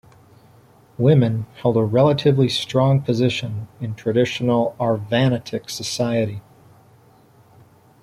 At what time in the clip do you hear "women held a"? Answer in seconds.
0.97-1.83